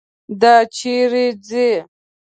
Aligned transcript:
دا 0.41 0.55
چیرې 0.75 1.25
ځي. 1.47 1.69